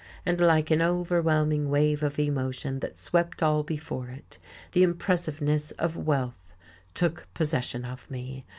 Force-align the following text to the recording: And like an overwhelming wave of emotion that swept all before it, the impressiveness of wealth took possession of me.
And 0.25 0.41
like 0.41 0.71
an 0.71 0.81
overwhelming 0.81 1.69
wave 1.69 2.01
of 2.01 2.17
emotion 2.17 2.79
that 2.79 2.97
swept 2.97 3.43
all 3.43 3.61
before 3.61 4.07
it, 4.09 4.39
the 4.71 4.81
impressiveness 4.81 5.69
of 5.73 5.95
wealth 5.95 6.55
took 6.95 7.27
possession 7.35 7.85
of 7.85 8.09
me. 8.09 8.43